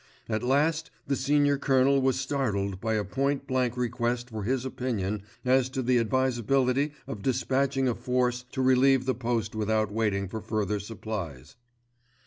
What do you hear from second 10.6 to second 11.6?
supplies.